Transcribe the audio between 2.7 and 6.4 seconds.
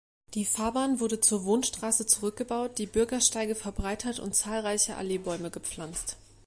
die Bürgersteige verbreitert und zahlreiche Alleebäume gepflanzt.